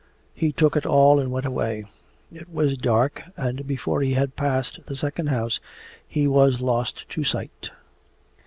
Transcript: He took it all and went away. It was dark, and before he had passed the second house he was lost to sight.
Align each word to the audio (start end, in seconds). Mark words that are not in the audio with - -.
He 0.33 0.51
took 0.51 0.75
it 0.75 0.83
all 0.87 1.19
and 1.19 1.31
went 1.31 1.45
away. 1.45 1.85
It 2.33 2.49
was 2.51 2.75
dark, 2.75 3.21
and 3.37 3.67
before 3.67 4.01
he 4.01 4.13
had 4.15 4.35
passed 4.35 4.79
the 4.87 4.95
second 4.95 5.27
house 5.27 5.59
he 6.07 6.25
was 6.27 6.59
lost 6.59 7.07
to 7.09 7.23
sight. 7.23 7.69